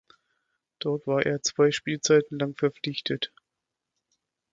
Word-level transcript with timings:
Dort 0.79 1.05
war 1.05 1.27
er 1.27 1.43
zwei 1.43 1.69
Spielzeiten 1.69 2.39
lang 2.39 2.55
verpflichtet. 2.57 3.31